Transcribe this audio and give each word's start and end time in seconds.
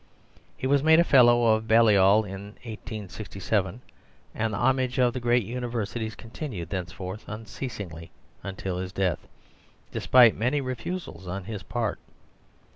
He 0.57 0.65
was 0.65 0.81
made 0.81 0.99
a 0.99 1.03
Fellow 1.03 1.45
of 1.53 1.67
Balliol 1.67 2.23
in 2.25 2.53
1867, 2.65 3.81
and 4.33 4.51
the 4.51 4.57
homage 4.57 4.97
of 4.97 5.13
the 5.13 5.19
great 5.19 5.45
universities 5.45 6.15
continued 6.15 6.69
thenceforth 6.71 7.23
unceasingly 7.27 8.09
until 8.41 8.79
his 8.79 8.91
death, 8.91 9.27
despite 9.91 10.35
many 10.35 10.59
refusals 10.59 11.27
on 11.27 11.43
his 11.43 11.61
part. 11.61 11.99